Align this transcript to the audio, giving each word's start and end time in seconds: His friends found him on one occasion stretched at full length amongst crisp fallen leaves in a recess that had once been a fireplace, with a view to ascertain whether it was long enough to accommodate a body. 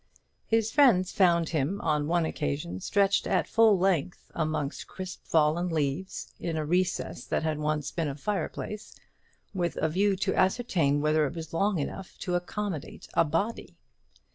His 0.47 0.71
friends 0.71 1.11
found 1.11 1.49
him 1.49 1.79
on 1.81 2.07
one 2.07 2.25
occasion 2.25 2.79
stretched 2.79 3.27
at 3.27 3.47
full 3.47 3.77
length 3.77 4.31
amongst 4.33 4.87
crisp 4.87 5.23
fallen 5.27 5.69
leaves 5.69 6.33
in 6.39 6.57
a 6.57 6.65
recess 6.65 7.23
that 7.25 7.43
had 7.43 7.59
once 7.59 7.91
been 7.91 8.07
a 8.07 8.15
fireplace, 8.15 8.95
with 9.53 9.77
a 9.79 9.89
view 9.89 10.15
to 10.15 10.33
ascertain 10.33 11.01
whether 11.01 11.27
it 11.27 11.35
was 11.35 11.53
long 11.53 11.77
enough 11.77 12.17
to 12.21 12.33
accommodate 12.33 13.09
a 13.13 13.23
body. 13.23 13.77